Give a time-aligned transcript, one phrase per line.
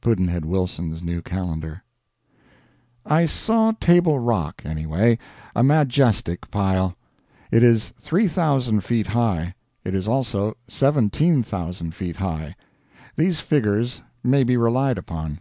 [0.00, 1.82] Pudd'nhead Wilson's New Calendar.
[3.04, 5.18] I saw Table Rock, anyway
[5.54, 6.96] a majestic pile.
[7.52, 9.54] It is 3,000 feet high.
[9.84, 12.56] It is also 17,000 feet high.
[13.16, 15.34] These figures may be relied upon.